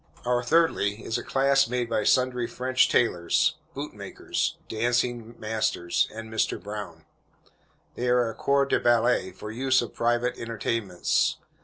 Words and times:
Our 0.25 0.41
thirdly, 0.41 1.03
is 1.05 1.19
a 1.19 1.23
class 1.23 1.67
made 1.69 1.87
by 1.87 2.05
sundry 2.05 2.47
French 2.47 2.89
tailors, 2.89 3.53
bootmakers, 3.75 4.55
dancing 4.67 5.39
masters, 5.39 6.07
and 6.11 6.27
Mr. 6.33 6.59
Brown. 6.59 7.05
They 7.93 8.09
are 8.09 8.27
a 8.27 8.33
corps 8.33 8.65
de 8.65 8.79
ballet, 8.79 9.29
for 9.31 9.51
use 9.51 9.79
of 9.79 9.93
private 9.93 10.39
entertainments. 10.39 11.37